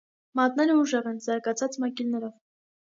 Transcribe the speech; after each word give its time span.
Մատները 0.39 0.77
ուժեղ 0.85 1.11
են՝ 1.13 1.21
զարգացած 1.27 1.81
մագիլներով։ 1.87 2.39